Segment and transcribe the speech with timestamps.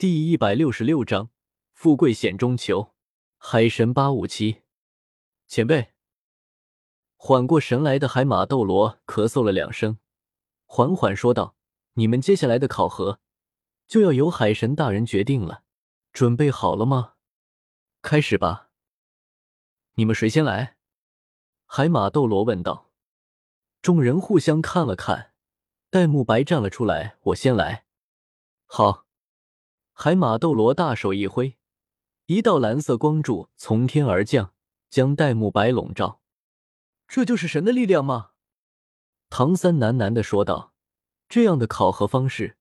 [0.00, 1.28] 第一百六十六章，
[1.74, 2.94] 富贵险中求。
[3.36, 4.62] 海神八五七，
[5.46, 5.92] 前辈。
[7.18, 9.98] 缓过神来的海马斗罗咳嗽了两声，
[10.64, 11.54] 缓缓说道
[12.00, 13.20] ：“你们接下来的考核，
[13.86, 15.64] 就要由海神大人决定了。
[16.14, 17.16] 准备好了吗？
[18.00, 18.70] 开始吧。
[19.96, 20.78] 你们谁先来？”
[21.68, 22.90] 海马斗罗问道。
[23.82, 25.34] 众人互相看了看，
[25.90, 27.84] 戴沐白站了出来：“我先来。”
[28.64, 29.04] 好。
[30.02, 31.58] 海马斗罗大手一挥，
[32.24, 34.54] 一道蓝色光柱从天而降，
[34.88, 36.22] 将戴沐白笼罩。
[37.06, 38.30] 这就是神的力量吗？
[39.28, 40.72] 唐三喃喃的说道
[41.28, 42.56] ：“这样的考核方式，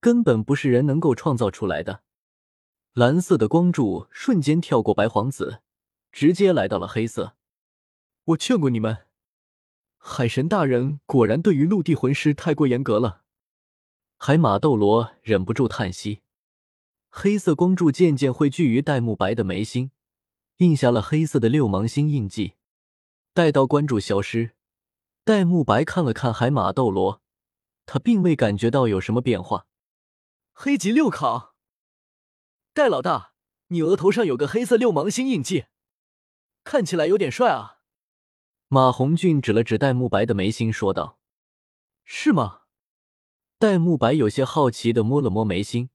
[0.00, 2.02] 根本不是人能够创造出来的。”
[2.94, 5.62] 蓝色的光柱瞬间跳过白皇子，
[6.10, 7.36] 直接来到了黑色。
[8.24, 9.06] 我劝过你们，
[9.98, 13.22] 海神大人果然对于陆地魂师太过严格了。
[14.18, 16.22] 海马斗罗忍不住叹息。
[17.14, 19.90] 黑色光柱渐渐汇聚于戴沐白的眉心，
[20.56, 22.54] 印下了黑色的六芒星印记。
[23.34, 24.52] 待到关注消失，
[25.22, 27.20] 戴沐白看了看海马斗罗，
[27.84, 29.66] 他并未感觉到有什么变化。
[30.54, 31.54] 黑级六考，
[32.72, 33.34] 戴老大，
[33.68, 35.66] 你额头上有个黑色六芒星印记，
[36.64, 37.82] 看起来有点帅啊！
[38.68, 41.18] 马红俊指了指戴沐白的眉心，说道
[42.04, 42.62] ：“是吗？”
[43.60, 45.90] 戴沐白有些好奇的摸了摸眉心。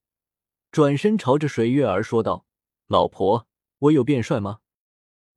[0.78, 2.46] 转身朝着水月儿说道
[2.86, 3.48] ：“老婆，
[3.80, 4.60] 我有变帅吗？”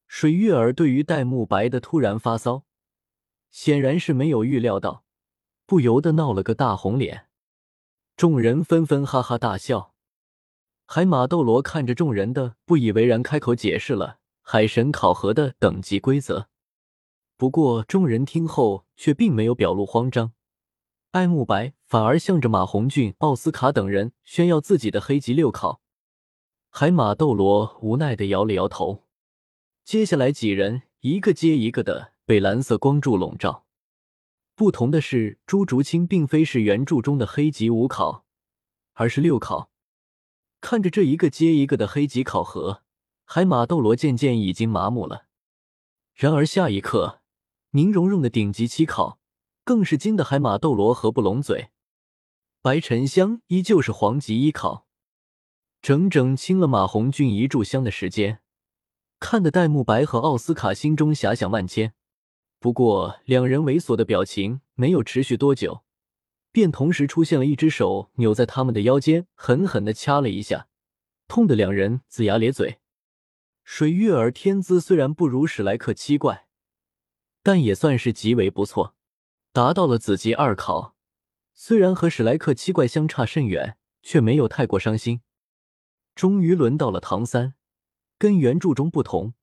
[0.06, 2.64] 水月儿对于戴沐白的突然发骚，
[3.50, 5.02] 显然是没有预料到，
[5.64, 7.28] 不由得闹了个大红脸。
[8.18, 9.94] 众人纷纷哈哈大笑。
[10.84, 16.50] 海马斗罗看着众人的不以为然，开口解释了海神考核的等级规则。
[17.38, 20.34] 不过众人听后却并没有表露慌张。
[21.12, 25.80] 艾慕白反而向着马红俊、奥斯卡等人炫耀自己的黑级六考，
[26.68, 29.08] 海马斗罗无奈的摇了摇头。
[29.84, 33.66] 接下来几人一个接一个的被蓝色光柱笼罩。
[34.54, 38.24] 不同的是，朱竹清并非是原著中的黑级五考，
[38.92, 39.72] 而是六考。
[40.60, 42.84] 看着这一个接一个的黑级考核，
[43.24, 45.26] 海马斗罗渐渐已经麻木了。
[46.14, 47.20] 然而下一刻，
[47.70, 49.18] 宁荣荣的顶级七考。
[49.70, 51.68] 更是惊得海马斗罗合不拢嘴。
[52.60, 54.88] 白沉香依旧是黄级一考，
[55.80, 58.40] 整整清了马红俊一炷香的时间，
[59.20, 61.94] 看得戴沐白和奥斯卡心中遐想万千。
[62.58, 65.84] 不过两人猥琐的表情没有持续多久，
[66.50, 70.66] 便同时出现了一只手扭在他们的腰间，狠狠的掐了一下，
[71.28, 72.80] 痛得两人龇牙咧嘴。
[73.62, 76.48] 水月儿天资虽然不如史莱克七怪，
[77.44, 78.96] 但也算是极为不错。
[79.60, 80.96] 达到了紫级二考，
[81.52, 85.20] 虽然和史莱克七怪相差甚远，却没有太过伤心。
[86.14, 87.52] 终于轮到了唐三，
[88.16, 89.34] 跟原著中不同，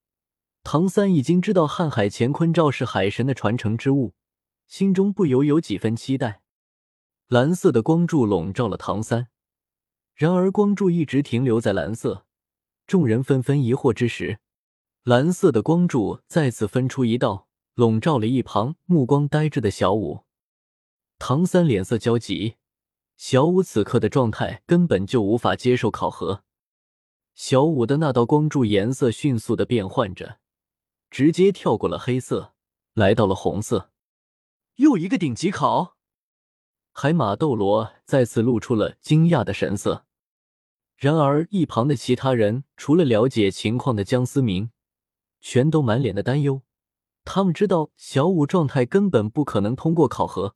[0.64, 4.16] 唐三已经知道瀚海乾坤罩是海神的传承之物，
[4.68, 6.42] 心中不由有几分期待。
[7.28, 9.28] 蓝色的光柱笼罩了唐三，
[10.16, 12.26] 然而光柱一直停留在蓝色，
[12.88, 14.40] 众人纷纷疑惑之时，
[15.04, 17.47] 蓝色的光柱再次分出一道。
[17.78, 20.24] 笼罩了一旁目光呆滞的小五，
[21.20, 22.56] 唐三脸色焦急。
[23.18, 26.44] 小五此刻的状态根本就无法接受考核。
[27.36, 30.40] 小五的那道光柱颜色迅速的变换着，
[31.12, 32.56] 直接跳过了黑色，
[32.96, 33.92] 来到了红色。
[34.78, 35.98] 又一个顶级考，
[36.94, 40.08] 海马斗罗再次露出了惊讶的神色。
[40.96, 44.72] 然而一旁的其他人，除了了解情况的江思明，
[45.40, 46.64] 全都满脸的担忧。
[47.30, 50.56] 他们知道小五状态根本不可能通过考核，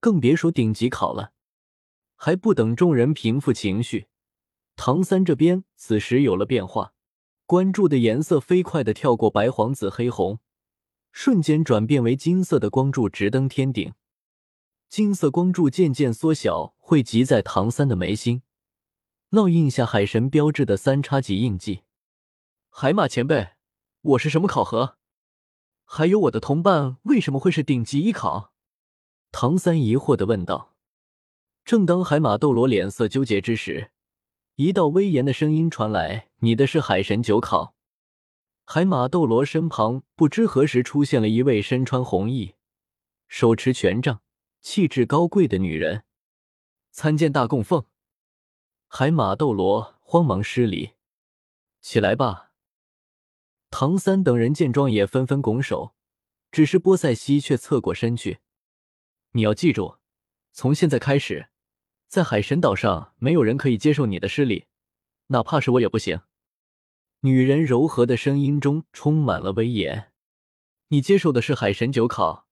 [0.00, 1.32] 更别说顶级考了。
[2.14, 4.06] 还不等众人平复情绪，
[4.76, 6.92] 唐三这边此时有了变化，
[7.46, 10.40] 关注的颜色飞快的跳过白、黄、紫、黑、红，
[11.10, 13.94] 瞬间转变为金色的光柱直登天顶。
[14.90, 18.42] 金色光柱渐渐缩小，汇集在唐三的眉心，
[19.30, 21.84] 烙印下海神标志的三叉戟印记。
[22.68, 23.52] 海马前辈，
[24.02, 24.98] 我是什么考核？
[25.96, 28.52] 还有我的同伴为什么会是顶级一考？
[29.30, 30.74] 唐三疑惑的问道。
[31.64, 33.92] 正当海马斗罗脸色纠结之时，
[34.56, 37.76] 一道威严的声音传来：“你的是海神九考。”
[38.66, 42.56] 海马斗罗身旁不知何时出现了一位身穿红衣、
[43.28, 44.20] 手持权杖、
[44.60, 46.02] 气质高贵的女人。
[46.90, 47.84] 参见大供奉。
[48.88, 50.94] 海马斗罗慌忙施礼
[51.80, 52.40] ：“起来吧。”
[53.76, 55.96] 唐三等人见状也纷纷拱手，
[56.52, 58.38] 只是波塞西却侧过身去。
[59.32, 59.96] 你要记住，
[60.52, 61.48] 从现在开始，
[62.06, 64.66] 在海神岛上没有人可以接受你的失礼。
[65.26, 66.20] 哪怕是我也不行。
[67.22, 70.12] 女人柔和的声音中充满了威严。
[70.90, 72.46] 你接受的是海神九考，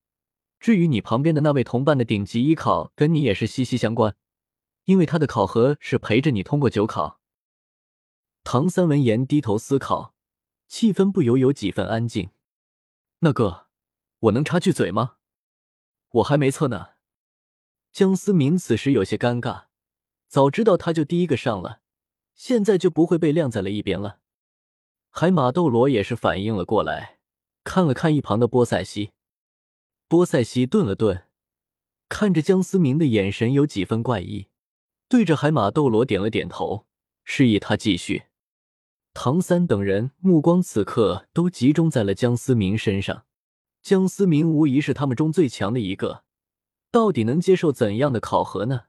[0.58, 4.16] 至于你旁边的那位同伴的顶级一考，跟你也是息息相关，
[4.86, 7.20] 因为他的考核是陪着你通过九考。
[8.42, 10.16] 唐三闻言低头思考，
[10.72, 12.30] 气氛不由有几分安静。
[13.18, 13.66] 那个，
[14.20, 15.16] 我能插句嘴吗？
[16.12, 16.92] 我还没测呢。
[17.92, 19.64] 江思明此时有些尴尬，
[20.28, 21.82] 早知道他就第一个上了，
[22.34, 24.20] 现在就不会被晾在了一边了。
[25.10, 27.18] 海马斗罗也是反应了过来。
[27.64, 29.12] 看了看一旁的波塞西，
[30.08, 31.28] 波塞西顿了顿，
[32.08, 34.48] 看着江思明的眼神有几分怪异，
[35.06, 36.86] 对着海马斗罗点了点头，
[37.24, 38.22] 示意他继续。
[39.14, 43.26] 唐三等人目光此刻都集中在了江思明身上，
[43.82, 46.24] 江思明无疑是他们中最强的一个，
[46.90, 48.86] 到底能接受怎样的考核呢？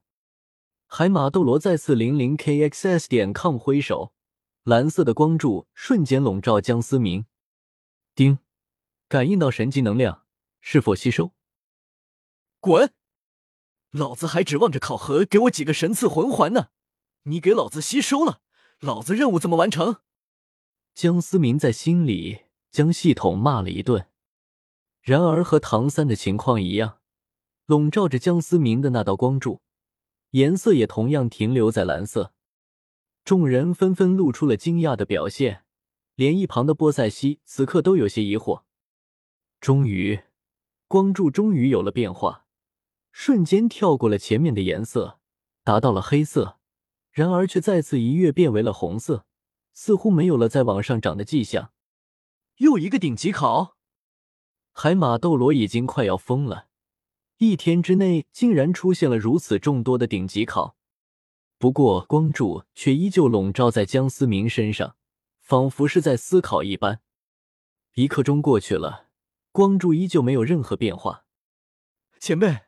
[0.87, 4.13] 海马斗罗再次零零 kxs 点 com 挥手，
[4.63, 7.25] 蓝色的光柱瞬间笼罩江思明，
[8.15, 8.39] 叮。
[9.09, 10.23] 感应到神级能量，
[10.59, 11.33] 是否吸收？
[12.59, 12.91] 滚！
[13.91, 16.69] 老子还指望着考核给我几个神赐魂环呢，
[17.23, 18.41] 你给老子吸收了，
[18.79, 19.97] 老子任务怎么完成？
[20.93, 24.07] 江思明在心里将系统骂了一顿。
[25.01, 26.99] 然而和唐三的情况一样，
[27.65, 29.61] 笼罩着江思明的那道光柱，
[30.31, 32.33] 颜色也同样停留在蓝色。
[33.25, 35.63] 众人纷纷露出了惊讶的表现，
[36.15, 38.63] 连一旁的波塞西此刻都有些疑惑。
[39.59, 40.21] 终于，
[40.87, 42.45] 光柱终于有了变化，
[43.11, 45.19] 瞬间跳过了前面的颜色，
[45.63, 46.59] 达到了黑色，
[47.11, 49.25] 然而却再次一跃变为了红色，
[49.73, 51.71] 似乎没有了再往上涨的迹象。
[52.57, 53.75] 又一个顶级考，
[54.71, 56.67] 海马斗罗已经快要疯了，
[57.37, 60.77] 一天之内竟然出现了如此众多的顶级考。
[61.57, 64.95] 不过光柱却依旧笼罩在江思明身上，
[65.39, 67.01] 仿佛是在思考一般。
[67.95, 69.09] 一刻钟过去了。
[69.51, 71.25] 光柱依旧没有任何变化，
[72.19, 72.61] 前辈，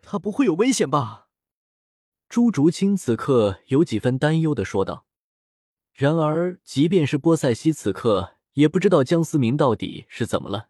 [0.00, 1.28] 他不会有危险吧？
[2.26, 5.04] 朱竹清此刻有几分担忧的说道。
[5.94, 10.68] 然而，即便是波塞西此刻也不知道江思明到底是怎么了。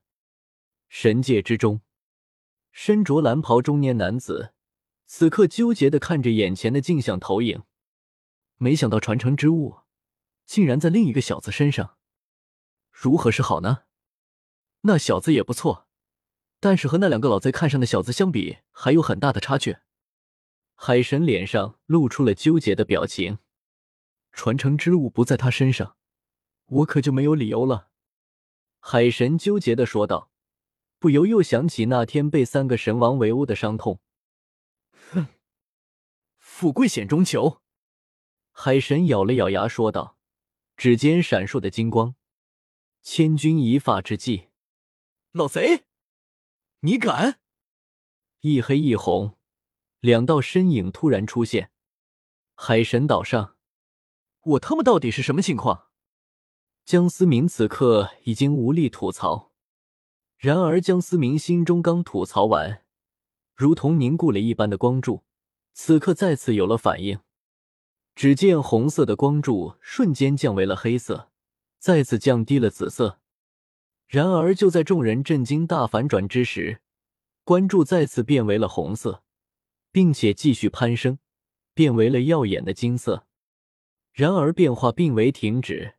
[0.91, 1.81] 神界之中，
[2.71, 4.53] 身着蓝袍中年男子
[5.07, 7.63] 此刻纠结的看着眼前的镜像投影，
[8.59, 9.79] 没想到传承之物
[10.45, 11.97] 竟然在另一个小子身上，
[12.93, 13.85] 如何是好呢？
[14.83, 15.89] 那小子也不错，
[16.61, 19.79] 但是和那两个老贼看上的小子相比，还有很大的差距。
[20.75, 23.39] 海神脸上露出了纠结的表情。
[24.35, 25.97] 传承之物不在他身上，
[26.67, 27.89] 我可就没有理由了。
[28.81, 30.31] 海神纠结的说道，
[30.99, 34.01] 不由又想起那天被三个神王围殴的伤痛。
[35.13, 35.29] 哼，
[36.39, 37.63] 富贵险中求。
[38.53, 40.19] 海神咬了咬牙说道，
[40.77, 42.15] 指尖闪烁的金光，
[43.03, 44.49] 千钧一发之际。
[45.33, 45.85] 老贼，
[46.81, 47.41] 你敢！
[48.41, 49.39] 一黑一红，
[50.01, 51.71] 两道身影突然出现。
[52.55, 53.54] 海神岛上，
[54.45, 55.87] 我他妈到底是什么情况？
[56.85, 59.53] 江思明此刻已经无力吐槽。
[60.37, 62.85] 然而，江思明心中刚吐槽完，
[63.55, 65.25] 如同凝固了一般的光柱，
[65.73, 67.21] 此刻再次有了反应。
[68.15, 71.31] 只见红色的光柱瞬间降为了黑色，
[71.79, 73.21] 再次降低了紫色。
[74.07, 76.83] 然而，就在众人震惊大反转之时，
[77.45, 79.25] 关注再次变为了红色，
[79.91, 81.19] 并且继续攀升，
[81.73, 83.27] 变为了耀眼的金色。
[84.15, 85.97] 然而，变化并未停止，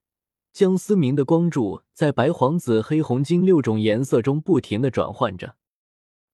[0.53, 5.57] 江思明的光柱在白、黄、紫、黑、红、金六种颜色中不停的转换着。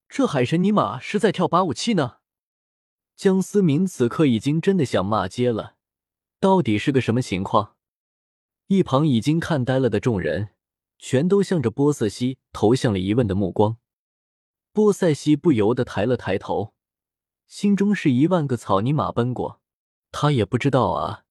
[0.07, 2.17] 这海神尼玛是在跳八五七呢？
[3.15, 5.73] 江思明此刻已经真的想骂街了，
[6.39, 7.75] 到底是个什么情况？
[8.67, 10.49] 一旁已经看呆了的众人。
[11.03, 13.77] 全都向着波塞西投向了疑问的目光，
[14.71, 16.75] 波塞西不由得抬了抬头，
[17.47, 19.61] 心中是一万个草泥马奔过。
[20.11, 21.23] 他也不知道啊，